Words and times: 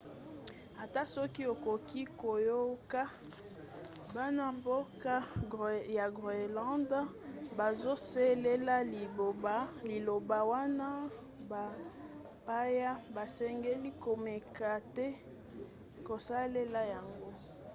ata 0.83 1.01
soki 1.15 1.43
okoki 1.53 2.01
koyoka 2.21 3.01
bana-mboka 4.15 5.13
ya 5.97 6.05
groenland 6.17 6.89
bazosalela 7.57 8.75
liloba 9.89 10.37
wana 10.51 10.87
bapaya 11.49 12.91
basengeli 13.15 13.89
komeka 14.03 14.71
te 14.95 15.07
kosalela 16.07 16.81
yango 16.93 17.29